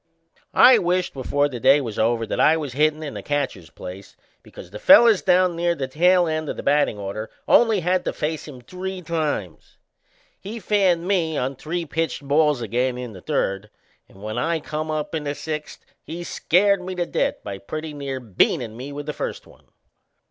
[0.55, 4.17] I wished before the day was over that I was hittin' in the catcher's place,
[4.41, 8.11] because the fellers down near the tail end of the battin' order only had to
[8.13, 9.77] face him three times.
[10.39, 13.69] He fanned me on three pitched balls again in the third,
[14.09, 17.93] and when I come up in the sixth he scared me to death by pretty
[17.93, 19.67] near beanin' me with the first one.